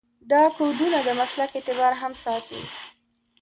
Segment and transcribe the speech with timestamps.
[0.31, 2.61] دا کودونه د مسلک اعتبار هم ساتي.